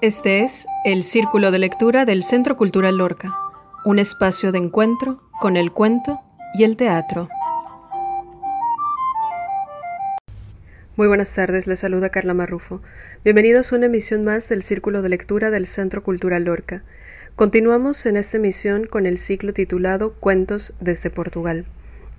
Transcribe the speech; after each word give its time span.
Este 0.00 0.44
es 0.44 0.68
el 0.84 1.02
Círculo 1.02 1.50
de 1.50 1.58
Lectura 1.58 2.04
del 2.04 2.22
Centro 2.22 2.56
Cultural 2.56 2.98
Lorca, 2.98 3.36
un 3.84 3.98
espacio 3.98 4.52
de 4.52 4.58
encuentro 4.58 5.20
con 5.40 5.56
el 5.56 5.72
cuento 5.72 6.20
y 6.54 6.62
el 6.62 6.76
teatro. 6.76 7.28
Muy 10.94 11.08
buenas 11.08 11.34
tardes, 11.34 11.66
les 11.66 11.80
saluda 11.80 12.10
Carla 12.10 12.32
Marrufo. 12.32 12.80
Bienvenidos 13.24 13.72
a 13.72 13.76
una 13.76 13.86
emisión 13.86 14.22
más 14.22 14.48
del 14.48 14.62
Círculo 14.62 15.02
de 15.02 15.08
Lectura 15.08 15.50
del 15.50 15.66
Centro 15.66 16.04
Cultural 16.04 16.44
Lorca. 16.44 16.84
Continuamos 17.34 18.06
en 18.06 18.16
esta 18.16 18.36
emisión 18.36 18.86
con 18.86 19.04
el 19.04 19.18
ciclo 19.18 19.52
titulado 19.52 20.12
Cuentos 20.12 20.74
desde 20.78 21.10
Portugal. 21.10 21.64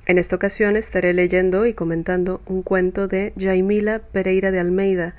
En 0.05 0.17
esta 0.17 0.35
ocasión 0.35 0.75
estaré 0.75 1.13
leyendo 1.13 1.65
y 1.65 1.73
comentando 1.73 2.41
un 2.45 2.61
cuento 2.61 3.07
de 3.07 3.31
Jaimila 3.39 3.99
Pereira 3.99 4.51
de 4.51 4.59
Almeida, 4.59 5.15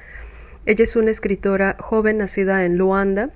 ella 0.67 0.85
es 0.85 0.95
una 0.95 1.11
escritora 1.11 1.77
joven 1.79 2.19
nacida 2.19 2.65
en 2.65 2.77
Luanda. 2.77 3.31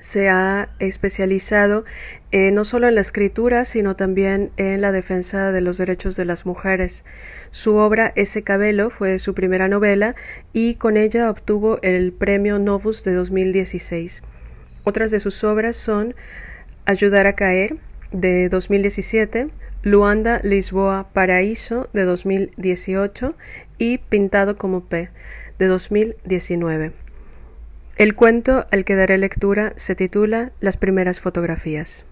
Se 0.00 0.28
ha 0.28 0.68
especializado 0.78 1.84
eh, 2.30 2.50
no 2.50 2.64
solo 2.64 2.88
en 2.88 2.94
la 2.94 3.00
escritura, 3.00 3.64
sino 3.64 3.96
también 3.96 4.50
en 4.56 4.80
la 4.80 4.92
defensa 4.92 5.50
de 5.50 5.60
los 5.60 5.78
derechos 5.78 6.16
de 6.16 6.26
las 6.26 6.46
mujeres. 6.46 7.04
Su 7.50 7.76
obra 7.76 8.12
Ese 8.16 8.42
Cabello 8.42 8.90
fue 8.90 9.18
su 9.18 9.34
primera 9.34 9.68
novela 9.68 10.14
y 10.52 10.74
con 10.74 10.96
ella 10.96 11.30
obtuvo 11.30 11.78
el 11.82 12.12
premio 12.12 12.58
Novus 12.58 13.02
de 13.02 13.14
2016. 13.14 14.22
Otras 14.84 15.10
de 15.10 15.20
sus 15.20 15.42
obras 15.44 15.76
son 15.76 16.14
Ayudar 16.86 17.26
a 17.26 17.34
caer 17.34 17.76
de 18.10 18.48
2017, 18.48 19.48
Luanda, 19.82 20.40
Lisboa, 20.42 21.08
Paraíso 21.12 21.88
de 21.92 22.04
2018 22.04 23.36
y 23.78 23.98
Pintado 23.98 24.56
como 24.56 24.84
P 24.84 25.10
de 25.60 25.66
2019. 25.66 26.92
El 27.98 28.14
cuento 28.14 28.64
al 28.70 28.86
que 28.86 28.94
daré 28.94 29.18
lectura 29.18 29.74
se 29.76 29.94
titula 29.94 30.52
Las 30.58 30.78
primeras 30.78 31.20
fotografías. 31.20 32.06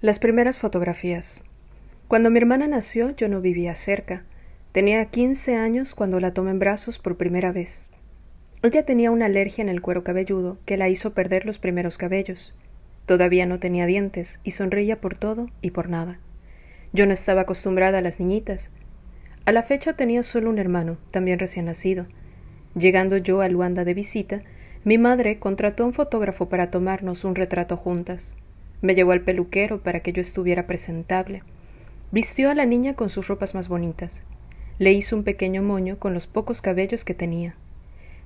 Las 0.00 0.20
primeras 0.20 0.56
fotografías. 0.56 1.40
Cuando 2.06 2.30
mi 2.30 2.38
hermana 2.38 2.68
nació 2.68 3.10
yo 3.16 3.28
no 3.28 3.40
vivía 3.40 3.74
cerca. 3.74 4.22
Tenía 4.70 5.04
15 5.04 5.56
años 5.56 5.96
cuando 5.96 6.20
la 6.20 6.32
tomé 6.32 6.52
en 6.52 6.60
brazos 6.60 7.00
por 7.00 7.16
primera 7.16 7.50
vez. 7.50 7.90
Ella 8.62 8.86
tenía 8.86 9.10
una 9.10 9.26
alergia 9.26 9.62
en 9.62 9.68
el 9.68 9.82
cuero 9.82 10.04
cabelludo 10.04 10.58
que 10.64 10.76
la 10.76 10.88
hizo 10.88 11.14
perder 11.14 11.44
los 11.44 11.58
primeros 11.58 11.98
cabellos. 11.98 12.54
Todavía 13.04 13.46
no 13.46 13.58
tenía 13.58 13.86
dientes 13.86 14.38
y 14.44 14.52
sonreía 14.52 15.00
por 15.00 15.18
todo 15.18 15.48
y 15.60 15.72
por 15.72 15.88
nada. 15.88 16.20
Yo 16.92 17.04
no 17.04 17.12
estaba 17.12 17.40
acostumbrada 17.40 17.98
a 17.98 18.02
las 18.02 18.20
niñitas, 18.20 18.70
a 19.44 19.52
la 19.52 19.62
fecha 19.62 19.94
tenía 19.94 20.22
solo 20.22 20.50
un 20.50 20.58
hermano, 20.58 20.98
también 21.10 21.38
recién 21.38 21.66
nacido. 21.66 22.06
Llegando 22.74 23.16
yo 23.16 23.40
a 23.40 23.48
Luanda 23.48 23.84
de 23.84 23.94
visita, 23.94 24.40
mi 24.84 24.98
madre 24.98 25.38
contrató 25.38 25.82
a 25.82 25.86
un 25.86 25.92
fotógrafo 25.92 26.48
para 26.48 26.70
tomarnos 26.70 27.24
un 27.24 27.34
retrato 27.34 27.76
juntas. 27.76 28.34
Me 28.80 28.94
llevó 28.94 29.12
al 29.12 29.20
peluquero 29.20 29.80
para 29.82 30.00
que 30.00 30.12
yo 30.12 30.20
estuviera 30.20 30.66
presentable. 30.66 31.42
Vistió 32.10 32.50
a 32.50 32.54
la 32.54 32.66
niña 32.66 32.94
con 32.94 33.08
sus 33.08 33.28
ropas 33.28 33.54
más 33.54 33.68
bonitas. 33.68 34.24
Le 34.78 34.92
hizo 34.92 35.16
un 35.16 35.22
pequeño 35.22 35.62
moño 35.62 35.98
con 35.98 36.14
los 36.14 36.26
pocos 36.26 36.60
cabellos 36.60 37.04
que 37.04 37.14
tenía. 37.14 37.54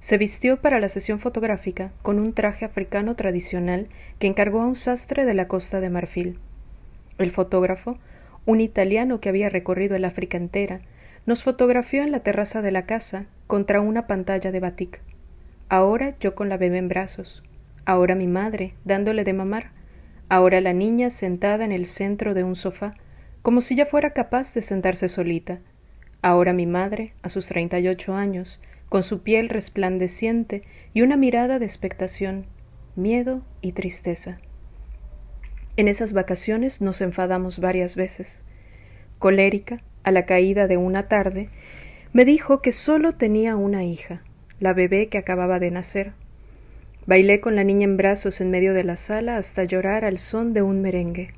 Se 0.00 0.18
vistió 0.18 0.60
para 0.60 0.80
la 0.80 0.88
sesión 0.88 1.18
fotográfica 1.18 1.92
con 2.02 2.18
un 2.18 2.32
traje 2.32 2.64
africano 2.64 3.16
tradicional 3.16 3.88
que 4.18 4.26
encargó 4.26 4.60
a 4.60 4.66
un 4.66 4.76
sastre 4.76 5.24
de 5.24 5.34
la 5.34 5.48
costa 5.48 5.80
de 5.80 5.90
Marfil. 5.90 6.38
El 7.18 7.30
fotógrafo, 7.30 7.98
un 8.44 8.60
italiano 8.60 9.20
que 9.20 9.28
había 9.28 9.48
recorrido 9.48 9.96
el 9.96 10.04
África 10.04 10.36
entera, 10.36 10.78
nos 11.26 11.42
fotografió 11.42 12.02
en 12.02 12.12
la 12.12 12.20
terraza 12.20 12.62
de 12.62 12.70
la 12.70 12.82
casa 12.82 13.26
contra 13.46 13.80
una 13.80 14.06
pantalla 14.06 14.52
de 14.52 14.60
batik. 14.60 15.00
Ahora 15.68 16.16
yo 16.20 16.34
con 16.34 16.48
la 16.48 16.56
bebé 16.56 16.78
en 16.78 16.88
brazos, 16.88 17.42
ahora 17.84 18.14
mi 18.14 18.28
madre 18.28 18.74
dándole 18.84 19.24
de 19.24 19.32
mamar, 19.32 19.72
ahora 20.28 20.60
la 20.60 20.72
niña 20.72 21.10
sentada 21.10 21.64
en 21.64 21.72
el 21.72 21.86
centro 21.86 22.34
de 22.34 22.44
un 22.44 22.54
sofá, 22.54 22.92
como 23.42 23.60
si 23.60 23.74
ya 23.76 23.86
fuera 23.86 24.10
capaz 24.10 24.54
de 24.54 24.62
sentarse 24.62 25.08
solita, 25.08 25.58
ahora 26.22 26.52
mi 26.52 26.66
madre, 26.66 27.12
a 27.22 27.28
sus 27.28 27.46
treinta 27.46 27.78
y 27.78 27.88
ocho 27.88 28.14
años, 28.14 28.60
con 28.88 29.02
su 29.02 29.22
piel 29.22 29.48
resplandeciente 29.48 30.62
y 30.94 31.02
una 31.02 31.16
mirada 31.16 31.58
de 31.58 31.66
expectación, 31.66 32.46
miedo 32.94 33.42
y 33.60 33.72
tristeza. 33.72 34.38
En 35.76 35.88
esas 35.88 36.12
vacaciones 36.12 36.80
nos 36.80 37.00
enfadamos 37.00 37.58
varias 37.58 37.96
veces. 37.96 38.42
Colérica, 39.18 39.82
a 40.06 40.12
la 40.12 40.24
caída 40.24 40.68
de 40.68 40.76
una 40.76 41.08
tarde, 41.08 41.48
me 42.12 42.24
dijo 42.24 42.62
que 42.62 42.70
solo 42.70 43.12
tenía 43.12 43.56
una 43.56 43.84
hija, 43.84 44.22
la 44.60 44.72
bebé 44.72 45.08
que 45.08 45.18
acababa 45.18 45.58
de 45.58 45.72
nacer. 45.72 46.12
Bailé 47.06 47.40
con 47.40 47.56
la 47.56 47.64
niña 47.64 47.84
en 47.84 47.96
brazos 47.96 48.40
en 48.40 48.50
medio 48.50 48.72
de 48.72 48.84
la 48.84 48.96
sala 48.96 49.36
hasta 49.36 49.64
llorar 49.64 50.04
al 50.04 50.18
son 50.18 50.52
de 50.52 50.62
un 50.62 50.80
merengue. 50.80 51.32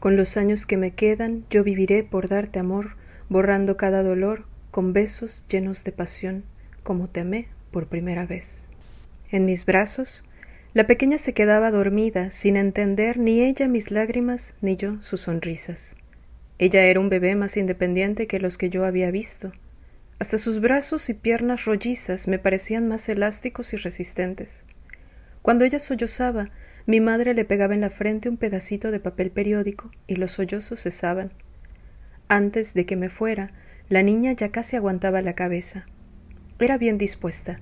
Con 0.00 0.18
los 0.18 0.36
años 0.36 0.66
que 0.66 0.76
me 0.76 0.90
quedan, 0.90 1.46
yo 1.48 1.64
viviré 1.64 2.02
por 2.02 2.28
darte 2.28 2.58
amor, 2.58 2.90
borrando 3.30 3.78
cada 3.78 4.02
dolor, 4.02 4.44
con 4.70 4.92
besos 4.92 5.46
llenos 5.48 5.82
de 5.82 5.92
pasión, 5.92 6.44
como 6.82 7.08
te 7.08 7.20
amé 7.20 7.48
por 7.70 7.86
primera 7.86 8.26
vez. 8.26 8.68
En 9.30 9.46
mis 9.46 9.64
brazos, 9.64 10.22
la 10.74 10.86
pequeña 10.86 11.16
se 11.16 11.32
quedaba 11.32 11.70
dormida, 11.70 12.28
sin 12.28 12.58
entender 12.58 13.16
ni 13.16 13.40
ella 13.40 13.66
mis 13.66 13.90
lágrimas, 13.90 14.56
ni 14.60 14.76
yo 14.76 15.02
sus 15.02 15.22
sonrisas. 15.22 15.94
Ella 16.58 16.84
era 16.84 17.00
un 17.00 17.08
bebé 17.08 17.34
más 17.34 17.56
independiente 17.56 18.26
que 18.26 18.38
los 18.38 18.58
que 18.58 18.70
yo 18.70 18.84
había 18.84 19.10
visto. 19.10 19.52
Hasta 20.20 20.38
sus 20.38 20.60
brazos 20.60 21.08
y 21.08 21.14
piernas 21.14 21.64
rollizas 21.64 22.28
me 22.28 22.38
parecían 22.38 22.86
más 22.88 23.08
elásticos 23.08 23.72
y 23.74 23.76
resistentes. 23.76 24.64
Cuando 25.42 25.64
ella 25.64 25.80
sollozaba, 25.80 26.50
mi 26.86 27.00
madre 27.00 27.34
le 27.34 27.44
pegaba 27.44 27.74
en 27.74 27.80
la 27.80 27.90
frente 27.90 28.28
un 28.28 28.36
pedacito 28.36 28.90
de 28.90 29.00
papel 29.00 29.30
periódico 29.30 29.90
y 30.06 30.16
los 30.16 30.32
sollozos 30.32 30.82
cesaban. 30.82 31.30
Antes 32.28 32.72
de 32.74 32.86
que 32.86 32.96
me 32.96 33.10
fuera, 33.10 33.48
la 33.88 34.02
niña 34.02 34.32
ya 34.32 34.50
casi 34.50 34.76
aguantaba 34.76 35.22
la 35.22 35.34
cabeza. 35.34 35.84
Era 36.58 36.78
bien 36.78 36.98
dispuesta. 36.98 37.56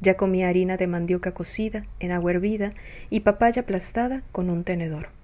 Ya 0.00 0.16
comía 0.16 0.48
harina 0.48 0.76
de 0.76 0.86
mandioca 0.86 1.32
cocida 1.34 1.82
en 2.00 2.12
agua 2.12 2.30
hervida 2.30 2.70
y 3.10 3.20
papaya 3.20 3.62
aplastada 3.62 4.22
con 4.32 4.48
un 4.48 4.64
tenedor. 4.64 5.17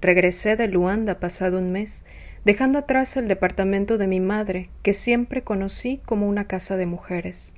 Regresé 0.00 0.54
de 0.54 0.68
Luanda 0.68 1.18
pasado 1.18 1.58
un 1.58 1.72
mes, 1.72 2.04
dejando 2.44 2.78
atrás 2.78 3.16
el 3.16 3.26
departamento 3.26 3.98
de 3.98 4.06
mi 4.06 4.20
madre, 4.20 4.70
que 4.82 4.92
siempre 4.92 5.42
conocí 5.42 6.00
como 6.06 6.28
una 6.28 6.46
casa 6.46 6.76
de 6.76 6.86
mujeres. 6.86 7.52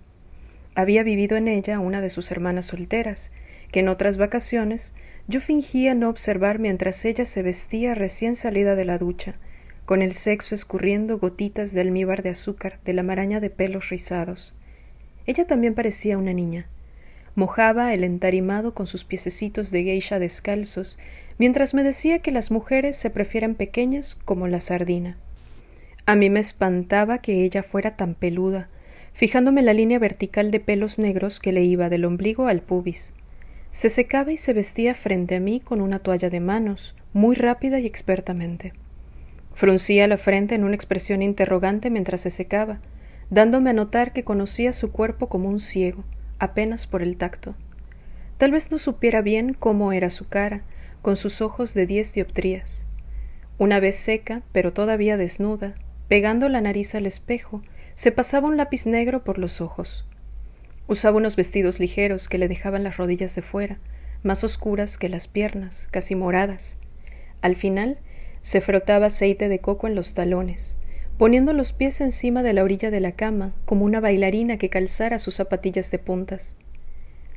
Había 0.75 1.03
vivido 1.03 1.37
en 1.37 1.49
ella 1.49 1.79
una 1.81 2.01
de 2.01 2.09
sus 2.09 2.31
hermanas 2.31 2.67
solteras, 2.67 3.31
que 3.73 3.81
en 3.81 3.89
otras 3.89 4.17
vacaciones 4.17 4.95
yo 5.29 5.43
fingía 5.43 5.95
no 5.95 6.09
observar 6.09 6.59
mientras 6.59 7.05
ella 7.05 7.27
se 7.27 7.43
vestía 7.43 7.95
recién 7.95 8.35
salida 8.35 8.75
de 8.75 8.87
la 8.87 8.97
ducha, 8.97 9.35
con 9.85 10.01
el 10.01 10.15
sexo 10.15 10.55
escurriendo 10.55 11.19
gotitas 11.19 11.73
de 11.75 11.83
almíbar 11.83 12.23
de 12.23 12.31
azúcar 12.31 12.81
de 12.87 12.95
la 12.95 13.03
maraña 13.03 13.41
de 13.41 13.51
pelos 13.51 13.91
rizados. 13.91 14.55
Ella 15.27 15.47
también 15.47 15.75
parecía 15.75 16.17
una 16.17 16.33
niña. 16.33 16.69
Mojaba 17.35 17.93
el 17.93 18.03
entarimado 18.03 18.75
con 18.75 18.87
sus 18.87 19.05
piececitos 19.05 19.71
de 19.71 19.85
geisha 19.85 20.19
descalzos 20.19 20.99
mientras 21.41 21.73
me 21.73 21.83
decía 21.83 22.19
que 22.19 22.33
las 22.33 22.51
mujeres 22.51 22.97
se 22.97 23.09
prefieren 23.09 23.55
pequeñas 23.55 24.15
como 24.27 24.47
la 24.47 24.61
sardina. 24.61 25.17
A 26.05 26.15
mí 26.15 26.29
me 26.29 26.39
espantaba 26.39 27.17
que 27.17 27.45
ella 27.45 27.63
fuera 27.63 27.97
tan 27.97 28.15
peluda, 28.15 28.69
fijándome 29.15 29.63
la 29.63 29.73
línea 29.73 29.99
vertical 29.99 30.51
de 30.51 30.61
pelos 30.61 30.99
negros 30.99 31.41
que 31.41 31.53
le 31.53 31.63
iba 31.63 31.89
del 31.89 32.05
ombligo 32.05 32.47
al 32.47 32.61
pubis. 32.61 33.15
Se 33.71 33.89
secaba 33.89 34.33
y 34.33 34.37
se 34.37 34.53
vestía 34.53 34.95
frente 34.95 35.37
a 35.37 35.41
mí 35.41 35.61
con 35.61 35.81
una 35.81 36.01
toalla 36.01 36.29
de 36.29 36.41
manos, 36.41 36.95
muy 37.15 37.37
rápida 37.37 37.81
y 37.81 37.87
expertamente. 37.87 38.75
Fruncía 39.55 40.07
la 40.09 40.19
frente 40.19 40.55
en 40.55 40.65
una 40.65 40.75
expresión 40.75 41.23
interrogante 41.23 41.89
mientras 41.89 42.21
se 42.21 42.31
secaba, 42.31 42.81
dándome 43.31 43.71
a 43.71 43.73
notar 43.73 44.13
que 44.13 44.25
conocía 44.25 44.75
su 44.75 44.93
cuerpo 44.93 45.31
como 45.31 45.49
un 45.49 45.59
ciego, 45.59 46.05
apenas 46.39 46.87
por 46.87 47.03
el 47.03 47.17
tacto. 47.17 47.55
Tal 48.37 48.51
vez 48.51 48.71
no 48.71 48.77
supiera 48.77 49.23
bien 49.23 49.55
cómo 49.55 49.93
era 49.93 50.11
su 50.11 50.29
cara, 50.29 50.65
con 51.03 51.17
sus 51.17 51.41
ojos 51.41 51.75
de 51.75 51.87
diez 51.87 52.13
dioptrías. 52.13 52.87
Una 53.59 53.81
vez 53.81 53.97
seca, 53.97 54.43
pero 54.53 54.73
todavía 54.73 55.17
desnuda, 55.17 55.75
pegando 56.09 56.49
la 56.49 56.61
nariz 56.61 56.95
al 56.95 57.07
espejo, 57.07 57.63
se 57.95 58.13
pasaba 58.13 58.49
un 58.49 58.57
lápiz 58.57 58.87
negro 58.87 59.25
por 59.25 59.39
los 59.39 59.61
ojos. 59.61 60.07
Usaba 60.87 61.19
unos 61.19 61.37
vestidos 61.37 61.79
ligeros 61.79 62.29
que 62.29 62.39
le 62.39 62.49
dejaban 62.49 62.85
las 62.85 62.97
rodillas 62.97 63.35
de 63.35 63.43
fuera, 63.43 63.79
más 64.23 64.45
oscuras 64.45 64.99
que 64.99 65.09
las 65.09 65.29
piernas, 65.29 65.89
casi 65.91 66.15
moradas. 66.15 66.77
Al 67.43 67.57
final, 67.57 67.99
se 68.43 68.61
frotaba 68.61 69.07
aceite 69.07 69.49
de 69.49 69.61
coco 69.61 69.87
en 69.87 69.95
los 69.95 70.15
talones, 70.15 70.77
poniendo 71.19 71.53
los 71.53 71.73
pies 71.73 72.01
encima 72.01 72.43
de 72.43 72.55
la 72.55 72.65
orilla 72.65 72.91
de 72.91 73.01
la 73.01 73.13
cama, 73.13 73.53
como 73.65 73.85
una 73.85 74.01
bailarina 74.01 74.57
que 74.57 74.71
calzara 74.71 75.19
sus 75.19 75.35
zapatillas 75.35 75.91
de 75.91 75.99
puntas. 75.99 76.57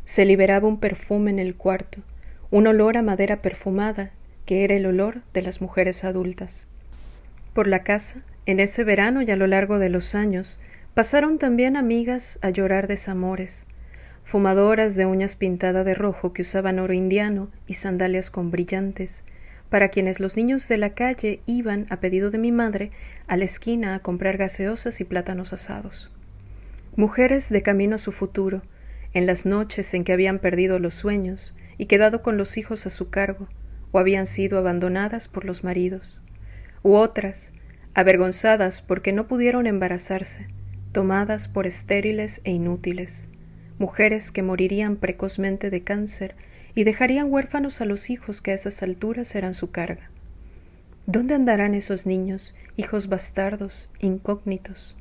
Se 0.05 0.25
liberaba 0.25 0.67
un 0.67 0.79
perfume 0.79 1.31
en 1.31 1.39
el 1.39 1.55
cuarto, 1.55 2.01
un 2.53 2.67
olor 2.67 2.97
a 2.97 3.01
madera 3.01 3.41
perfumada, 3.41 4.11
que 4.45 4.63
era 4.63 4.75
el 4.75 4.85
olor 4.85 5.23
de 5.33 5.41
las 5.41 5.59
mujeres 5.59 6.03
adultas. 6.03 6.67
Por 7.55 7.65
la 7.65 7.81
casa, 7.81 8.21
en 8.45 8.59
ese 8.59 8.83
verano 8.83 9.23
y 9.23 9.31
a 9.31 9.35
lo 9.35 9.47
largo 9.47 9.79
de 9.79 9.89
los 9.89 10.13
años, 10.13 10.59
pasaron 10.93 11.39
también 11.39 11.75
amigas 11.75 12.37
a 12.43 12.51
llorar 12.51 12.85
desamores, 12.85 13.65
fumadoras 14.23 14.95
de 14.95 15.07
uñas 15.07 15.35
pintadas 15.35 15.83
de 15.83 15.95
rojo 15.95 16.31
que 16.31 16.43
usaban 16.43 16.77
oro 16.77 16.93
indiano 16.93 17.49
y 17.65 17.73
sandalias 17.73 18.29
con 18.29 18.51
brillantes, 18.51 19.23
para 19.71 19.89
quienes 19.89 20.19
los 20.19 20.37
niños 20.37 20.67
de 20.67 20.77
la 20.77 20.91
calle 20.91 21.39
iban, 21.47 21.87
a 21.89 22.01
pedido 22.01 22.29
de 22.29 22.37
mi 22.37 22.51
madre, 22.51 22.91
a 23.25 23.35
la 23.35 23.45
esquina 23.45 23.95
a 23.95 23.99
comprar 23.99 24.37
gaseosas 24.37 25.01
y 25.01 25.05
plátanos 25.05 25.53
asados. 25.53 26.11
Mujeres 26.97 27.49
de 27.49 27.63
camino 27.63 27.95
a 27.95 27.97
su 27.97 28.11
futuro, 28.11 28.61
en 29.15 29.25
las 29.25 29.47
noches 29.47 29.91
en 29.95 30.03
que 30.03 30.13
habían 30.13 30.37
perdido 30.37 30.77
los 30.77 30.93
sueños 30.93 31.55
y 31.83 31.85
quedado 31.85 32.21
con 32.21 32.37
los 32.37 32.55
hijos 32.55 32.87
a 32.87 32.89
su 32.89 33.09
cargo, 33.09 33.49
o 33.91 33.99
habían 33.99 34.25
sido 34.25 34.57
abandonadas 34.57 35.27
por 35.27 35.43
los 35.43 35.65
maridos, 35.65 36.17
u 36.81 36.93
otras, 36.93 37.51
avergonzadas 37.93 38.81
porque 38.81 39.11
no 39.11 39.27
pudieron 39.27 39.67
embarazarse, 39.67 40.47
tomadas 40.93 41.49
por 41.49 41.67
estériles 41.67 42.39
e 42.45 42.51
inútiles, 42.51 43.27
mujeres 43.79 44.31
que 44.31 44.43
morirían 44.43 44.95
precozmente 44.95 45.69
de 45.69 45.83
cáncer 45.83 46.35
y 46.73 46.85
dejarían 46.85 47.29
huérfanos 47.29 47.81
a 47.81 47.85
los 47.85 48.09
hijos 48.09 48.39
que 48.39 48.51
a 48.51 48.53
esas 48.53 48.81
alturas 48.81 49.35
eran 49.35 49.53
su 49.53 49.69
carga. 49.71 50.09
¿Dónde 51.05 51.35
andarán 51.35 51.73
esos 51.73 52.05
niños, 52.05 52.55
hijos 52.77 53.09
bastardos, 53.09 53.89
incógnitos? 53.99 54.95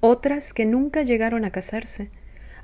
Otras 0.00 0.54
que 0.54 0.64
nunca 0.64 1.02
llegaron 1.02 1.44
a 1.44 1.50
casarse, 1.50 2.08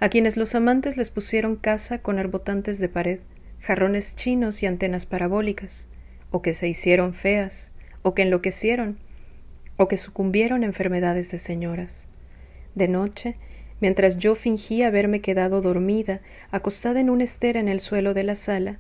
a 0.02 0.08
quienes 0.08 0.36
los 0.36 0.56
amantes 0.56 0.96
les 0.96 1.10
pusieron 1.10 1.54
casa 1.54 1.98
con 1.98 2.18
arbotantes 2.18 2.80
de 2.80 2.88
pared, 2.88 3.20
jarrones 3.60 4.16
chinos 4.16 4.60
y 4.64 4.66
antenas 4.66 5.06
parabólicas, 5.06 5.86
o 6.32 6.42
que 6.42 6.54
se 6.54 6.68
hicieron 6.68 7.14
feas, 7.14 7.70
o 8.02 8.12
que 8.12 8.22
enloquecieron, 8.22 8.98
o 9.76 9.86
que 9.86 9.96
sucumbieron 9.96 10.64
a 10.64 10.66
enfermedades 10.66 11.30
de 11.30 11.38
señoras. 11.38 12.08
De 12.74 12.88
noche, 12.88 13.34
mientras 13.80 14.18
yo 14.18 14.34
fingía 14.34 14.88
haberme 14.88 15.20
quedado 15.20 15.62
dormida, 15.62 16.20
acostada 16.50 16.98
en 16.98 17.08
una 17.08 17.22
estera 17.22 17.60
en 17.60 17.68
el 17.68 17.78
suelo 17.78 18.12
de 18.12 18.24
la 18.24 18.34
sala, 18.34 18.78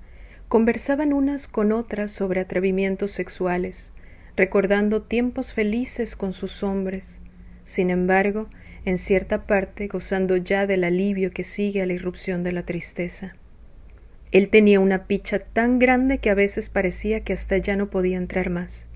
conversaban 0.48 1.12
unas 1.12 1.46
con 1.46 1.70
otras 1.70 2.10
sobre 2.10 2.40
atrevimientos 2.40 3.12
sexuales, 3.12 3.92
recordando 4.34 5.02
tiempos 5.02 5.52
felices 5.52 6.16
con 6.16 6.32
sus 6.32 6.64
hombres, 6.64 7.20
sin 7.62 7.90
embargo, 7.90 8.48
en 8.84 8.98
cierta 8.98 9.46
parte 9.46 9.86
gozando 9.86 10.36
ya 10.36 10.66
del 10.66 10.84
alivio 10.84 11.30
que 11.30 11.44
sigue 11.44 11.82
a 11.82 11.86
la 11.86 11.92
irrupción 11.92 12.42
de 12.42 12.52
la 12.52 12.64
tristeza. 12.64 13.32
Él 14.32 14.48
tenía 14.48 14.80
una 14.80 15.06
picha 15.06 15.38
tan 15.38 15.78
grande 15.78 16.18
que 16.18 16.30
a 16.30 16.34
veces 16.34 16.68
parecía 16.68 17.20
que 17.20 17.32
hasta 17.32 17.58
ya 17.58 17.76
no 17.76 17.90
podía 17.90 18.16
entrar 18.16 18.50
más. 18.50 18.88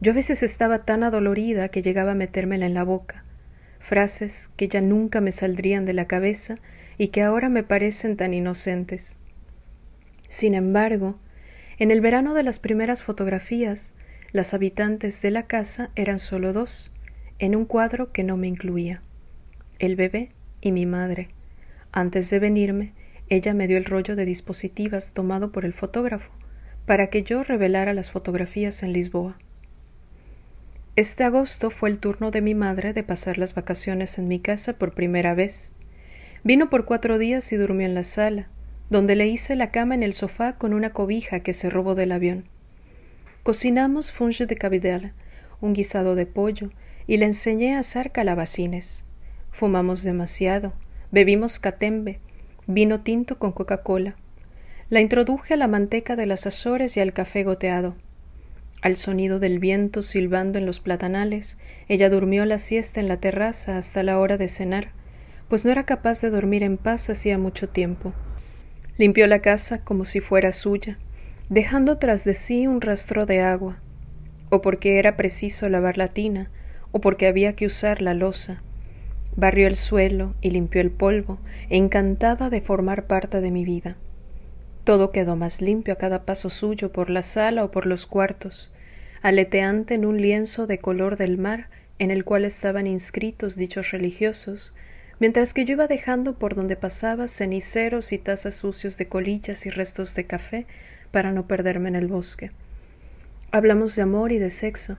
Yo 0.00 0.12
a 0.12 0.14
veces 0.14 0.42
estaba 0.42 0.84
tan 0.84 1.02
adolorida 1.02 1.68
que 1.68 1.82
llegaba 1.82 2.12
a 2.12 2.16
metérmela 2.16 2.66
en 2.66 2.74
la 2.74 2.84
boca, 2.84 3.24
frases 3.80 4.50
que 4.56 4.68
ya 4.68 4.80
nunca 4.80 5.20
me 5.20 5.32
saldrían 5.32 5.84
de 5.84 5.92
la 5.92 6.06
cabeza 6.06 6.56
y 6.98 7.08
que 7.08 7.22
ahora 7.22 7.48
me 7.48 7.62
parecen 7.62 8.16
tan 8.16 8.34
inocentes. 8.34 9.16
Sin 10.28 10.54
embargo, 10.54 11.18
en 11.78 11.90
el 11.90 12.00
verano 12.00 12.34
de 12.34 12.42
las 12.42 12.58
primeras 12.58 13.02
fotografías, 13.02 13.92
las 14.32 14.54
habitantes 14.54 15.22
de 15.22 15.30
la 15.30 15.44
casa 15.44 15.90
eran 15.94 16.18
solo 16.18 16.52
dos, 16.52 16.90
en 17.38 17.54
un 17.54 17.66
cuadro 17.66 18.12
que 18.12 18.24
no 18.24 18.36
me 18.36 18.48
incluía. 18.48 19.02
El 19.78 19.96
bebé 19.96 20.30
y 20.60 20.72
mi 20.72 20.86
madre. 20.86 21.28
Antes 21.92 22.30
de 22.30 22.38
venirme, 22.38 22.92
ella 23.28 23.54
me 23.54 23.66
dio 23.66 23.76
el 23.76 23.84
rollo 23.84 24.16
de 24.16 24.24
dispositivas 24.24 25.12
tomado 25.12 25.52
por 25.52 25.64
el 25.64 25.72
fotógrafo, 25.72 26.30
para 26.86 27.08
que 27.08 27.22
yo 27.22 27.42
revelara 27.42 27.92
las 27.92 28.10
fotografías 28.10 28.82
en 28.82 28.92
Lisboa. 28.92 29.36
Este 30.94 31.24
agosto 31.24 31.70
fue 31.70 31.90
el 31.90 31.98
turno 31.98 32.30
de 32.30 32.40
mi 32.40 32.54
madre 32.54 32.92
de 32.92 33.02
pasar 33.02 33.36
las 33.36 33.54
vacaciones 33.54 34.18
en 34.18 34.28
mi 34.28 34.38
casa 34.38 34.74
por 34.74 34.94
primera 34.94 35.34
vez. 35.34 35.72
Vino 36.42 36.70
por 36.70 36.86
cuatro 36.86 37.18
días 37.18 37.52
y 37.52 37.56
durmió 37.56 37.86
en 37.86 37.94
la 37.94 38.04
sala, 38.04 38.48
donde 38.88 39.16
le 39.16 39.26
hice 39.26 39.56
la 39.56 39.70
cama 39.70 39.94
en 39.94 40.02
el 40.02 40.14
sofá 40.14 40.54
con 40.54 40.72
una 40.72 40.90
cobija 40.90 41.40
que 41.40 41.52
se 41.52 41.68
robó 41.68 41.94
del 41.94 42.12
avión. 42.12 42.44
Cocinamos 43.42 44.12
funge 44.12 44.46
de 44.46 44.56
cabidela, 44.56 45.12
un 45.60 45.74
guisado 45.74 46.14
de 46.14 46.24
pollo, 46.24 46.70
y 47.06 47.18
le 47.18 47.26
enseñé 47.26 47.76
a 47.76 47.80
asar 47.80 48.12
calabacines. 48.12 49.04
Fumamos 49.52 50.02
demasiado, 50.02 50.72
bebimos 51.10 51.58
catembe, 51.58 52.18
vino 52.66 53.00
tinto 53.00 53.38
con 53.38 53.52
Coca-Cola. 53.52 54.16
La 54.90 55.00
introduje 55.00 55.54
a 55.54 55.56
la 55.56 55.68
manteca 55.68 56.16
de 56.16 56.26
las 56.26 56.46
Azores 56.46 56.96
y 56.96 57.00
al 57.00 57.12
café 57.12 57.44
goteado. 57.44 57.94
Al 58.82 58.96
sonido 58.96 59.40
del 59.40 59.58
viento 59.58 60.02
silbando 60.02 60.58
en 60.58 60.66
los 60.66 60.80
platanales, 60.80 61.56
ella 61.88 62.10
durmió 62.10 62.44
la 62.44 62.58
siesta 62.58 63.00
en 63.00 63.08
la 63.08 63.16
terraza 63.16 63.78
hasta 63.78 64.02
la 64.02 64.18
hora 64.18 64.36
de 64.36 64.48
cenar, 64.48 64.92
pues 65.48 65.64
no 65.64 65.72
era 65.72 65.84
capaz 65.86 66.20
de 66.20 66.30
dormir 66.30 66.62
en 66.62 66.76
paz 66.76 67.08
hacía 67.08 67.38
mucho 67.38 67.68
tiempo. 67.68 68.12
Limpió 68.98 69.26
la 69.26 69.40
casa 69.40 69.82
como 69.82 70.04
si 70.04 70.20
fuera 70.20 70.52
suya, 70.52 70.98
dejando 71.48 71.98
tras 71.98 72.24
de 72.24 72.34
sí 72.34 72.66
un 72.66 72.80
rastro 72.80 73.26
de 73.26 73.40
agua, 73.40 73.80
o 74.50 74.60
porque 74.60 74.98
era 74.98 75.16
preciso 75.16 75.68
lavar 75.68 75.98
la 75.98 76.08
tina, 76.08 76.50
o 76.96 77.00
porque 77.02 77.26
había 77.26 77.52
que 77.52 77.66
usar 77.66 78.00
la 78.00 78.14
losa. 78.14 78.62
Barrió 79.36 79.66
el 79.66 79.76
suelo 79.76 80.34
y 80.40 80.48
limpió 80.48 80.80
el 80.80 80.90
polvo, 80.90 81.38
encantada 81.68 82.48
de 82.48 82.62
formar 82.62 83.06
parte 83.06 83.42
de 83.42 83.50
mi 83.50 83.66
vida. 83.66 83.96
Todo 84.84 85.10
quedó 85.10 85.36
más 85.36 85.60
limpio 85.60 85.92
a 85.92 85.98
cada 85.98 86.24
paso 86.24 86.48
suyo 86.48 86.92
por 86.92 87.10
la 87.10 87.20
sala 87.20 87.64
o 87.64 87.70
por 87.70 87.84
los 87.84 88.06
cuartos, 88.06 88.72
aleteante 89.20 89.92
en 89.92 90.06
un 90.06 90.22
lienzo 90.22 90.66
de 90.66 90.78
color 90.78 91.18
del 91.18 91.36
mar 91.36 91.68
en 91.98 92.10
el 92.10 92.24
cual 92.24 92.46
estaban 92.46 92.86
inscritos 92.86 93.56
dichos 93.56 93.90
religiosos, 93.90 94.72
mientras 95.20 95.52
que 95.52 95.66
yo 95.66 95.72
iba 95.72 95.88
dejando 95.88 96.38
por 96.38 96.54
donde 96.54 96.76
pasaba 96.76 97.28
ceniceros 97.28 98.10
y 98.10 98.16
tazas 98.16 98.54
sucios 98.54 98.96
de 98.96 99.06
colillas 99.06 99.66
y 99.66 99.70
restos 99.70 100.14
de 100.14 100.24
café 100.24 100.66
para 101.10 101.32
no 101.32 101.46
perderme 101.46 101.90
en 101.90 101.96
el 101.96 102.06
bosque. 102.06 102.52
Hablamos 103.52 103.96
de 103.96 104.02
amor 104.02 104.32
y 104.32 104.38
de 104.38 104.48
sexo. 104.48 104.96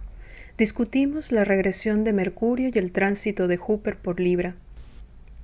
Discutimos 0.57 1.31
la 1.31 1.44
regresión 1.44 2.04
de 2.04 2.13
Mercurio 2.13 2.71
y 2.74 2.80
el 2.80 2.92
tránsito 2.92 3.48
de 3.48 3.57
Hooper 3.57 3.95
por 3.95 4.19
Libra. 4.19 4.56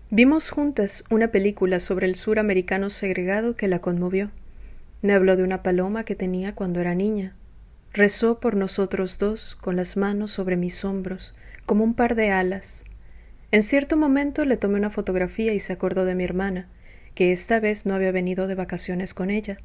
Vimos 0.09 0.49
juntas 0.49 1.03
una 1.11 1.27
película 1.27 1.79
sobre 1.79 2.07
el 2.07 2.15
sur 2.15 2.39
americano 2.39 2.89
segregado 2.89 3.55
que 3.55 3.67
la 3.67 3.77
conmovió. 3.77 4.31
Me 5.03 5.13
habló 5.13 5.35
de 5.35 5.43
una 5.43 5.61
paloma 5.61 6.03
que 6.03 6.15
tenía 6.15 6.55
cuando 6.55 6.79
era 6.79 6.95
niña. 6.95 7.35
Rezó 7.93 8.39
por 8.39 8.55
nosotros 8.55 9.19
dos 9.19 9.53
con 9.53 9.75
las 9.75 9.97
manos 9.97 10.31
sobre 10.31 10.57
mis 10.57 10.83
hombros, 10.83 11.35
como 11.67 11.83
un 11.83 11.93
par 11.93 12.15
de 12.15 12.31
alas. 12.31 12.83
En 13.51 13.61
cierto 13.61 13.95
momento 13.95 14.45
le 14.45 14.57
tomé 14.57 14.79
una 14.79 14.89
fotografía 14.89 15.53
y 15.53 15.59
se 15.59 15.73
acordó 15.73 16.05
de 16.05 16.15
mi 16.15 16.23
hermana, 16.23 16.67
que 17.13 17.31
esta 17.31 17.59
vez 17.59 17.85
no 17.85 17.93
había 17.93 18.11
venido 18.11 18.47
de 18.47 18.55
vacaciones 18.55 19.13
con 19.13 19.29
ella. 19.29 19.59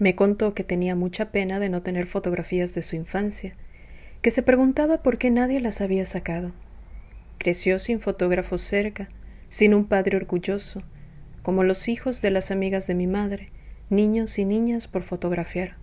Me 0.00 0.16
contó 0.16 0.54
que 0.54 0.64
tenía 0.64 0.96
mucha 0.96 1.30
pena 1.30 1.60
de 1.60 1.68
no 1.68 1.82
tener 1.82 2.08
fotografías 2.08 2.74
de 2.74 2.82
su 2.82 2.96
infancia, 2.96 3.52
que 4.26 4.32
se 4.32 4.42
preguntaba 4.42 5.04
por 5.04 5.18
qué 5.18 5.30
nadie 5.30 5.60
las 5.60 5.80
había 5.80 6.04
sacado. 6.04 6.50
Creció 7.38 7.78
sin 7.78 8.00
fotógrafos 8.00 8.60
cerca, 8.60 9.06
sin 9.48 9.72
un 9.72 9.84
padre 9.84 10.16
orgulloso, 10.16 10.82
como 11.42 11.62
los 11.62 11.86
hijos 11.86 12.22
de 12.22 12.32
las 12.32 12.50
amigas 12.50 12.88
de 12.88 12.96
mi 12.96 13.06
madre, 13.06 13.50
niños 13.88 14.40
y 14.40 14.44
niñas 14.44 14.88
por 14.88 15.04
fotografiar. 15.04 15.76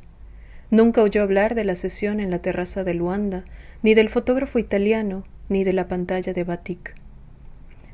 Nunca 0.72 1.02
oyó 1.02 1.24
hablar 1.24 1.56
de 1.56 1.64
la 1.64 1.76
sesión 1.76 2.20
en 2.20 2.32
la 2.32 2.40
terraza 2.40 2.84
de 2.84 2.94
Luanda, 2.94 3.46
ni 3.82 3.94
del 3.94 4.10
fotógrafo 4.10 4.60
italiano, 4.60 5.24
ni 5.48 5.64
de 5.64 5.72
la 5.72 5.88
pantalla 5.88 6.34
de 6.34 6.44
Batik. 6.44 6.96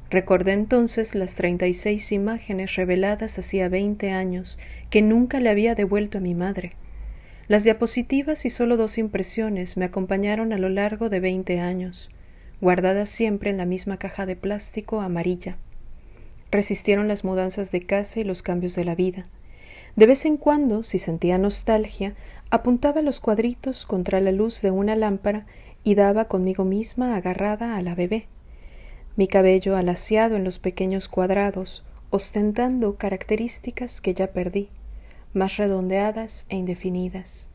Recordé 0.09 0.53
entonces 0.53 1.13
las 1.13 1.35
treinta 1.35 1.67
y 1.67 1.75
seis 1.75 2.11
imágenes 2.11 2.75
reveladas 2.75 3.37
hacía 3.37 3.69
veinte 3.69 4.09
años 4.09 4.57
que 4.89 5.03
nunca 5.03 5.39
le 5.39 5.51
había 5.51 5.75
devuelto 5.75 6.17
a 6.17 6.21
mi 6.21 6.33
madre. 6.33 6.71
Las 7.49 7.63
diapositivas 7.63 8.45
y 8.45 8.51
solo 8.51 8.77
dos 8.77 8.99
impresiones 8.99 9.75
me 9.75 9.85
acompañaron 9.85 10.53
a 10.53 10.59
lo 10.59 10.69
largo 10.69 11.09
de 11.09 11.19
veinte 11.19 11.59
años 11.59 12.09
guardadas 12.61 13.09
siempre 13.09 13.49
en 13.49 13.57
la 13.57 13.65
misma 13.65 13.97
caja 13.97 14.27
de 14.27 14.35
plástico 14.35 15.01
amarilla. 15.01 15.57
Resistieron 16.51 17.07
las 17.07 17.23
mudanzas 17.23 17.71
de 17.71 17.81
casa 17.81 18.19
y 18.19 18.23
los 18.23 18.43
cambios 18.43 18.75
de 18.75 18.85
la 18.85 18.93
vida. 18.93 19.25
De 19.95 20.05
vez 20.05 20.25
en 20.25 20.37
cuando, 20.37 20.83
si 20.83 20.99
sentía 20.99 21.39
nostalgia, 21.39 22.13
apuntaba 22.51 23.01
los 23.01 23.19
cuadritos 23.19 23.87
contra 23.87 24.21
la 24.21 24.31
luz 24.31 24.61
de 24.61 24.69
una 24.69 24.95
lámpara 24.95 25.47
y 25.83 25.95
daba 25.95 26.25
conmigo 26.25 26.65
misma 26.65 27.15
agarrada 27.15 27.77
a 27.77 27.81
la 27.81 27.95
bebé. 27.95 28.27
Mi 29.15 29.27
cabello 29.27 29.75
alaciado 29.75 30.35
en 30.35 30.43
los 30.43 30.59
pequeños 30.59 31.07
cuadrados, 31.07 31.83
ostentando 32.11 32.95
características 32.95 34.01
que 34.01 34.13
ya 34.13 34.27
perdí, 34.27 34.69
más 35.33 35.57
redondeadas 35.57 36.45
e 36.49 36.55
indefinidas. 36.55 37.47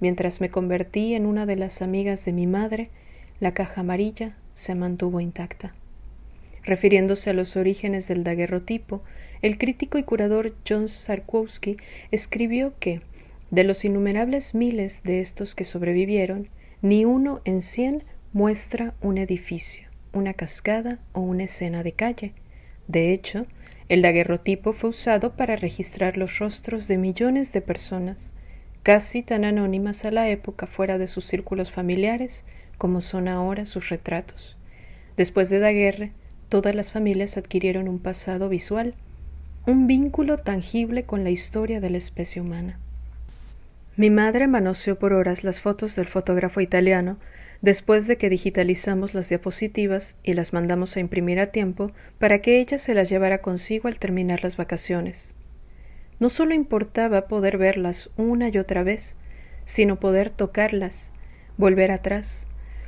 Mientras 0.00 0.40
me 0.40 0.50
convertí 0.50 1.14
en 1.14 1.26
una 1.26 1.46
de 1.46 1.56
las 1.56 1.82
amigas 1.82 2.24
de 2.24 2.32
mi 2.32 2.46
madre, 2.46 2.88
la 3.40 3.52
caja 3.52 3.80
amarilla 3.80 4.36
se 4.54 4.74
mantuvo 4.74 5.20
intacta. 5.20 5.72
Refiriéndose 6.64 7.30
a 7.30 7.32
los 7.32 7.56
orígenes 7.56 8.08
del 8.08 8.24
daguerrotipo, 8.24 9.02
el 9.42 9.58
crítico 9.58 9.98
y 9.98 10.02
curador 10.02 10.54
John 10.68 10.88
Sarkowski 10.88 11.76
escribió 12.10 12.74
que, 12.78 13.00
de 13.50 13.64
los 13.64 13.84
innumerables 13.84 14.54
miles 14.54 15.02
de 15.02 15.20
estos 15.20 15.54
que 15.54 15.64
sobrevivieron, 15.64 16.48
ni 16.82 17.04
uno 17.04 17.40
en 17.44 17.60
cien 17.60 18.04
muestra 18.32 18.94
un 19.00 19.18
edificio, 19.18 19.88
una 20.12 20.34
cascada 20.34 20.98
o 21.12 21.20
una 21.20 21.44
escena 21.44 21.82
de 21.82 21.92
calle. 21.92 22.32
De 22.86 23.12
hecho, 23.12 23.46
El 23.88 24.02
daguerrotipo 24.02 24.74
fue 24.74 24.90
usado 24.90 25.32
para 25.32 25.56
registrar 25.56 26.16
los 26.18 26.38
rostros 26.38 26.88
de 26.88 26.98
millones 26.98 27.52
de 27.52 27.62
personas, 27.62 28.32
casi 28.82 29.22
tan 29.22 29.44
anónimas 29.44 30.04
a 30.04 30.10
la 30.10 30.28
época 30.28 30.66
fuera 30.66 30.98
de 30.98 31.08
sus 31.08 31.24
círculos 31.24 31.70
familiares 31.70 32.44
como 32.76 33.00
son 33.00 33.28
ahora 33.28 33.64
sus 33.64 33.88
retratos. 33.88 34.56
Después 35.16 35.50
de 35.50 35.58
Daguerre, 35.58 36.12
todas 36.48 36.74
las 36.74 36.92
familias 36.92 37.36
adquirieron 37.36 37.88
un 37.88 37.98
pasado 37.98 38.48
visual, 38.48 38.94
un 39.66 39.86
vínculo 39.86 40.38
tangible 40.38 41.04
con 41.04 41.24
la 41.24 41.30
historia 41.30 41.80
de 41.80 41.90
la 41.90 41.98
especie 41.98 42.40
humana. 42.40 42.78
Mi 43.96 44.10
madre 44.10 44.46
manoseó 44.46 44.98
por 44.98 45.12
horas 45.12 45.44
las 45.44 45.60
fotos 45.60 45.96
del 45.96 46.06
fotógrafo 46.06 46.60
italiano 46.60 47.16
después 47.60 48.06
de 48.06 48.16
que 48.16 48.30
digitalizamos 48.30 49.14
las 49.14 49.28
diapositivas 49.28 50.16
y 50.22 50.34
las 50.34 50.52
mandamos 50.52 50.96
a 50.96 51.00
imprimir 51.00 51.40
a 51.40 51.46
tiempo 51.46 51.90
para 52.18 52.40
que 52.40 52.60
ella 52.60 52.78
se 52.78 52.94
las 52.94 53.08
llevara 53.08 53.38
consigo 53.38 53.88
al 53.88 53.98
terminar 53.98 54.42
las 54.44 54.56
vacaciones. 54.56 55.34
No 56.20 56.28
solo 56.28 56.54
importaba 56.54 57.26
poder 57.28 57.58
verlas 57.58 58.10
una 58.16 58.48
y 58.48 58.58
otra 58.58 58.82
vez, 58.82 59.16
sino 59.64 60.00
poder 60.00 60.30
tocarlas, 60.30 61.12
volver 61.56 61.90
atrás, 61.90 62.46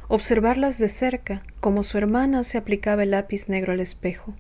observarlas 0.09 0.79
de 0.79 0.89
cerca, 0.89 1.43
como 1.61 1.83
su 1.83 1.99
hermana 1.99 2.43
se 2.43 2.59
aplicaba 2.59 3.03
el 3.03 3.13
lápiz 3.13 3.49
negro 3.49 3.73
al 3.73 3.81
espejo. 3.81 4.35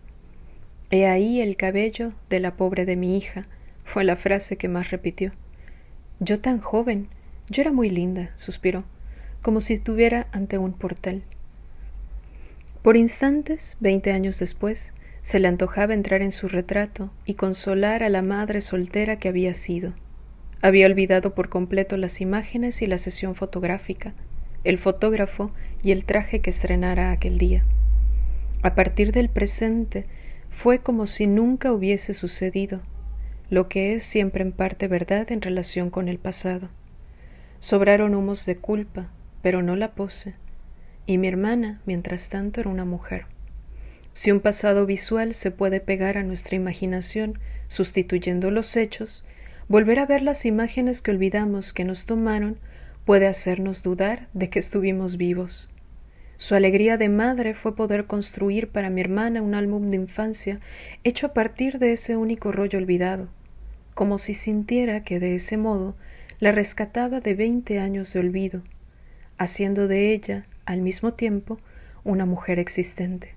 He 0.90 1.06
ahí 1.06 1.40
el 1.40 1.56
cabello 1.56 2.10
de 2.28 2.40
la 2.40 2.56
pobre 2.56 2.84
de 2.84 2.96
mi 2.96 3.16
hija, 3.16 3.46
fue 3.84 4.02
la 4.04 4.16
frase 4.16 4.56
que 4.56 4.68
más 4.68 4.90
repitió. 4.90 5.30
Yo 6.18 6.40
tan 6.40 6.60
joven, 6.60 7.08
yo 7.48 7.62
era 7.62 7.72
muy 7.72 7.90
linda, 7.90 8.32
suspiró, 8.36 8.84
como 9.42 9.60
si 9.60 9.74
estuviera 9.74 10.26
ante 10.32 10.58
un 10.58 10.72
portal. 10.72 11.22
Por 12.82 12.96
instantes, 12.96 13.76
veinte 13.80 14.12
años 14.12 14.38
después, 14.38 14.94
se 15.22 15.38
le 15.38 15.48
antojaba 15.48 15.92
entrar 15.92 16.22
en 16.22 16.32
su 16.32 16.48
retrato 16.48 17.10
y 17.26 17.34
consolar 17.34 18.02
a 18.02 18.08
la 18.08 18.22
madre 18.22 18.60
soltera 18.60 19.18
que 19.18 19.28
había 19.28 19.52
sido. 19.54 19.92
Había 20.62 20.86
olvidado 20.86 21.34
por 21.34 21.48
completo 21.48 21.96
las 21.96 22.20
imágenes 22.20 22.82
y 22.82 22.86
la 22.86 22.98
sesión 22.98 23.34
fotográfica, 23.34 24.14
el 24.64 24.78
fotógrafo 24.78 25.50
y 25.82 25.92
el 25.92 26.04
traje 26.04 26.40
que 26.40 26.50
estrenara 26.50 27.10
aquel 27.10 27.38
día. 27.38 27.62
A 28.62 28.74
partir 28.74 29.12
del 29.12 29.28
presente 29.28 30.06
fue 30.50 30.80
como 30.80 31.06
si 31.06 31.26
nunca 31.26 31.72
hubiese 31.72 32.12
sucedido, 32.12 32.80
lo 33.48 33.68
que 33.68 33.94
es 33.94 34.04
siempre 34.04 34.42
en 34.42 34.52
parte 34.52 34.86
verdad 34.86 35.32
en 35.32 35.42
relación 35.42 35.90
con 35.90 36.08
el 36.08 36.18
pasado. 36.18 36.68
Sobraron 37.58 38.14
humos 38.14 38.46
de 38.46 38.56
culpa, 38.56 39.08
pero 39.42 39.62
no 39.62 39.76
la 39.76 39.92
pose, 39.92 40.34
y 41.06 41.18
mi 41.18 41.28
hermana, 41.28 41.80
mientras 41.86 42.28
tanto, 42.28 42.60
era 42.60 42.70
una 42.70 42.84
mujer. 42.84 43.26
Si 44.12 44.30
un 44.32 44.40
pasado 44.40 44.86
visual 44.86 45.34
se 45.34 45.50
puede 45.50 45.80
pegar 45.80 46.18
a 46.18 46.22
nuestra 46.22 46.56
imaginación, 46.56 47.38
sustituyendo 47.68 48.50
los 48.50 48.76
hechos, 48.76 49.24
volver 49.68 50.00
a 50.00 50.06
ver 50.06 50.22
las 50.22 50.44
imágenes 50.44 51.00
que 51.00 51.12
olvidamos 51.12 51.72
que 51.72 51.84
nos 51.84 52.06
tomaron 52.06 52.58
puede 53.04 53.26
hacernos 53.26 53.82
dudar 53.82 54.28
de 54.34 54.50
que 54.50 54.58
estuvimos 54.58 55.16
vivos. 55.16 55.68
Su 56.36 56.54
alegría 56.54 56.96
de 56.96 57.08
madre 57.08 57.54
fue 57.54 57.76
poder 57.76 58.06
construir 58.06 58.68
para 58.68 58.90
mi 58.90 59.00
hermana 59.00 59.42
un 59.42 59.54
álbum 59.54 59.90
de 59.90 59.96
infancia 59.96 60.58
hecho 61.04 61.26
a 61.26 61.34
partir 61.34 61.78
de 61.78 61.92
ese 61.92 62.16
único 62.16 62.50
rollo 62.50 62.78
olvidado, 62.78 63.28
como 63.94 64.18
si 64.18 64.34
sintiera 64.34 65.04
que 65.04 65.20
de 65.20 65.34
ese 65.34 65.56
modo 65.56 65.94
la 66.40 66.50
rescataba 66.50 67.20
de 67.20 67.34
veinte 67.34 67.78
años 67.78 68.12
de 68.12 68.20
olvido, 68.20 68.62
haciendo 69.40 69.88
de 69.88 70.12
ella, 70.12 70.44
al 70.66 70.82
mismo 70.82 71.14
tiempo, 71.14 71.56
una 72.04 72.26
mujer 72.26 72.58
existente. 72.58 73.34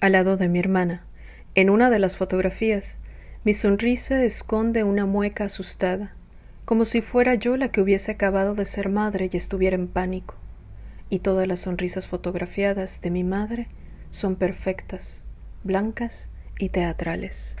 Al 0.00 0.12
lado 0.12 0.38
de 0.38 0.48
mi 0.48 0.58
hermana, 0.58 1.04
en 1.54 1.68
una 1.68 1.90
de 1.90 1.98
las 1.98 2.16
fotografías, 2.16 2.98
mi 3.44 3.52
sonrisa 3.52 4.24
esconde 4.24 4.82
una 4.82 5.04
mueca 5.04 5.44
asustada, 5.44 6.14
como 6.64 6.86
si 6.86 7.02
fuera 7.02 7.34
yo 7.34 7.58
la 7.58 7.68
que 7.68 7.82
hubiese 7.82 8.12
acabado 8.12 8.54
de 8.54 8.64
ser 8.64 8.88
madre 8.88 9.28
y 9.30 9.36
estuviera 9.36 9.76
en 9.76 9.88
pánico. 9.88 10.36
Y 11.10 11.18
todas 11.18 11.46
las 11.46 11.60
sonrisas 11.60 12.08
fotografiadas 12.08 13.02
de 13.02 13.10
mi 13.10 13.24
madre 13.24 13.66
son 14.10 14.36
perfectas, 14.36 15.22
blancas 15.64 16.30
y 16.58 16.70
teatrales. 16.70 17.56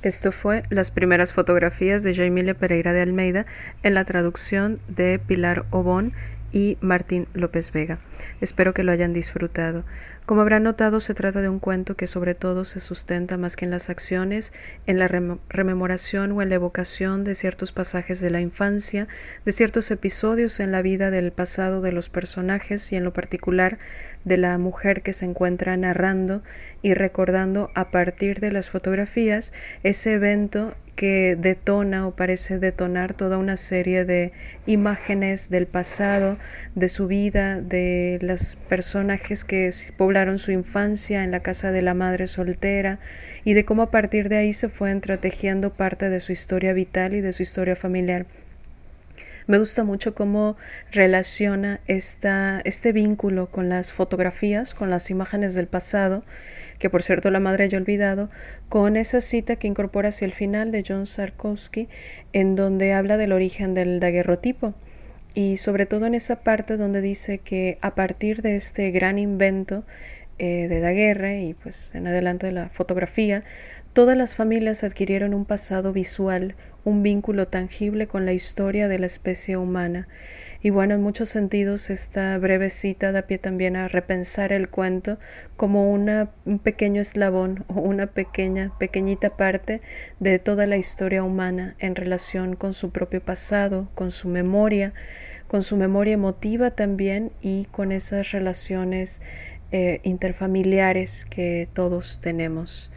Esto 0.00 0.32
fue 0.32 0.62
las 0.70 0.92
primeras 0.92 1.32
fotografías 1.32 2.04
de 2.04 2.14
Jaime 2.14 2.54
Pereira 2.54 2.92
de 2.94 3.02
Almeida 3.02 3.44
en 3.82 3.92
la 3.92 4.04
traducción 4.04 4.78
de 4.88 5.18
Pilar 5.18 5.66
Obón 5.70 6.14
y 6.52 6.78
Martín 6.80 7.28
López 7.34 7.72
Vega. 7.72 7.98
Espero 8.40 8.74
que 8.74 8.82
lo 8.82 8.92
hayan 8.92 9.12
disfrutado. 9.12 9.84
Como 10.26 10.42
habrán 10.42 10.62
notado, 10.62 11.00
se 11.00 11.14
trata 11.14 11.40
de 11.40 11.48
un 11.48 11.58
cuento 11.58 11.96
que 11.96 12.06
sobre 12.06 12.34
todo 12.34 12.66
se 12.66 12.80
sustenta 12.80 13.38
más 13.38 13.56
que 13.56 13.64
en 13.64 13.70
las 13.70 13.88
acciones, 13.88 14.52
en 14.86 14.98
la 14.98 15.08
rememoración 15.08 16.32
o 16.32 16.42
en 16.42 16.50
la 16.50 16.56
evocación 16.56 17.24
de 17.24 17.34
ciertos 17.34 17.72
pasajes 17.72 18.20
de 18.20 18.28
la 18.28 18.40
infancia, 18.40 19.08
de 19.46 19.52
ciertos 19.52 19.90
episodios 19.90 20.60
en 20.60 20.70
la 20.70 20.82
vida 20.82 21.10
del 21.10 21.32
pasado 21.32 21.80
de 21.80 21.92
los 21.92 22.10
personajes 22.10 22.92
y 22.92 22.96
en 22.96 23.04
lo 23.04 23.14
particular 23.14 23.78
de 24.24 24.36
la 24.36 24.58
mujer 24.58 25.02
que 25.02 25.14
se 25.14 25.24
encuentra 25.24 25.76
narrando 25.78 26.42
y 26.82 26.92
recordando 26.92 27.70
a 27.74 27.90
partir 27.90 28.40
de 28.40 28.52
las 28.52 28.68
fotografías 28.68 29.54
ese 29.82 30.12
evento 30.12 30.74
que 30.98 31.36
detona 31.38 32.08
o 32.08 32.16
parece 32.16 32.58
detonar 32.58 33.14
toda 33.14 33.38
una 33.38 33.56
serie 33.56 34.04
de 34.04 34.32
imágenes 34.66 35.48
del 35.48 35.68
pasado, 35.68 36.38
de 36.74 36.88
su 36.88 37.06
vida, 37.06 37.60
de 37.60 38.18
los 38.20 38.56
personajes 38.68 39.44
que 39.44 39.70
poblaron 39.96 40.40
su 40.40 40.50
infancia 40.50 41.22
en 41.22 41.30
la 41.30 41.38
casa 41.38 41.70
de 41.70 41.82
la 41.82 41.94
madre 41.94 42.26
soltera 42.26 42.98
y 43.44 43.54
de 43.54 43.64
cómo 43.64 43.82
a 43.82 43.90
partir 43.92 44.28
de 44.28 44.38
ahí 44.38 44.52
se 44.52 44.68
fue 44.68 44.90
entretejiendo 44.90 45.72
parte 45.72 46.10
de 46.10 46.18
su 46.18 46.32
historia 46.32 46.72
vital 46.72 47.14
y 47.14 47.20
de 47.20 47.32
su 47.32 47.44
historia 47.44 47.76
familiar. 47.76 48.26
Me 49.48 49.58
gusta 49.58 49.82
mucho 49.82 50.14
cómo 50.14 50.58
relaciona 50.92 51.80
esta, 51.86 52.60
este 52.66 52.92
vínculo 52.92 53.46
con 53.46 53.70
las 53.70 53.92
fotografías, 53.92 54.74
con 54.74 54.90
las 54.90 55.08
imágenes 55.10 55.54
del 55.54 55.68
pasado, 55.68 56.22
que 56.78 56.90
por 56.90 57.02
cierto 57.02 57.30
la 57.30 57.40
madre 57.40 57.64
haya 57.64 57.78
olvidado, 57.78 58.28
con 58.68 58.98
esa 58.98 59.22
cita 59.22 59.56
que 59.56 59.66
incorpora 59.66 60.10
hacia 60.10 60.26
el 60.26 60.34
final 60.34 60.70
de 60.70 60.84
John 60.86 61.06
Sarkowski, 61.06 61.88
en 62.34 62.56
donde 62.56 62.92
habla 62.92 63.16
del 63.16 63.32
origen 63.32 63.72
del 63.72 64.00
daguerrotipo. 64.00 64.74
Y 65.32 65.56
sobre 65.56 65.86
todo 65.86 66.04
en 66.04 66.14
esa 66.14 66.42
parte 66.42 66.76
donde 66.76 67.00
dice 67.00 67.38
que 67.38 67.78
a 67.80 67.94
partir 67.94 68.42
de 68.42 68.54
este 68.54 68.90
gran 68.90 69.18
invento 69.18 69.82
eh, 70.40 70.68
de 70.68 70.78
Daguerre 70.80 71.42
y 71.42 71.54
pues 71.54 71.92
en 71.94 72.06
adelante 72.06 72.46
de 72.46 72.52
la 72.52 72.68
fotografía, 72.68 73.42
todas 73.98 74.16
las 74.16 74.36
familias 74.36 74.84
adquirieron 74.84 75.34
un 75.34 75.44
pasado 75.44 75.92
visual, 75.92 76.54
un 76.84 77.02
vínculo 77.02 77.48
tangible 77.48 78.06
con 78.06 78.26
la 78.26 78.32
historia 78.32 78.86
de 78.86 79.00
la 79.00 79.06
especie 79.06 79.56
humana 79.56 80.06
y 80.62 80.70
bueno, 80.70 80.94
en 80.94 81.02
muchos 81.02 81.30
sentidos 81.30 81.90
esta 81.90 82.38
breve 82.38 82.70
cita 82.70 83.10
da 83.10 83.22
pie 83.22 83.38
también 83.38 83.74
a 83.74 83.88
repensar 83.88 84.52
el 84.52 84.68
cuento 84.68 85.18
como 85.56 85.90
una, 85.90 86.30
un 86.44 86.60
pequeño 86.60 87.00
eslabón 87.00 87.64
o 87.66 87.80
una 87.80 88.06
pequeña, 88.06 88.70
pequeñita 88.78 89.36
parte 89.36 89.80
de 90.20 90.38
toda 90.38 90.68
la 90.68 90.76
historia 90.76 91.24
humana 91.24 91.74
en 91.80 91.96
relación 91.96 92.54
con 92.54 92.74
su 92.74 92.90
propio 92.90 93.20
pasado, 93.20 93.88
con 93.96 94.12
su 94.12 94.28
memoria, 94.28 94.92
con 95.48 95.64
su 95.64 95.76
memoria 95.76 96.14
emotiva 96.14 96.70
también 96.70 97.32
y 97.42 97.64
con 97.72 97.90
esas 97.90 98.30
relaciones 98.30 99.22
eh, 99.72 99.98
interfamiliares 100.04 101.24
que 101.24 101.66
todos 101.72 102.20
tenemos. 102.20 102.92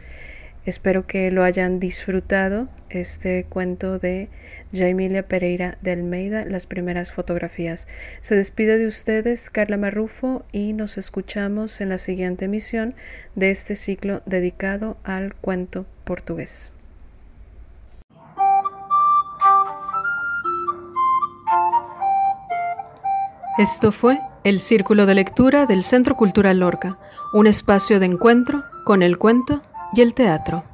Espero 0.64 1.08
que 1.08 1.32
lo 1.32 1.42
hayan 1.42 1.80
disfrutado, 1.80 2.68
este 2.88 3.44
cuento 3.48 3.98
de 3.98 4.28
Jaimilia 4.72 5.26
Pereira 5.26 5.76
de 5.80 5.90
Almeida, 5.90 6.44
las 6.44 6.66
primeras 6.66 7.12
fotografías. 7.12 7.88
Se 8.20 8.36
despide 8.36 8.78
de 8.78 8.86
ustedes 8.86 9.50
Carla 9.50 9.76
Marrufo 9.76 10.44
y 10.52 10.72
nos 10.72 10.98
escuchamos 10.98 11.80
en 11.80 11.88
la 11.88 11.98
siguiente 11.98 12.44
emisión 12.44 12.94
de 13.34 13.50
este 13.50 13.74
ciclo 13.74 14.22
dedicado 14.24 14.98
al 15.02 15.34
cuento 15.34 15.84
portugués. 16.04 16.70
Esto 23.58 23.90
fue 23.90 24.20
el 24.44 24.60
Círculo 24.60 25.06
de 25.06 25.14
Lectura 25.14 25.66
del 25.66 25.82
Centro 25.82 26.16
Cultural 26.16 26.60
Lorca, 26.60 26.98
un 27.34 27.48
espacio 27.48 27.98
de 27.98 28.06
encuentro 28.06 28.64
con 28.84 29.02
el 29.02 29.18
cuento 29.18 29.62
y 29.94 30.00
el 30.00 30.14
teatro. 30.14 30.71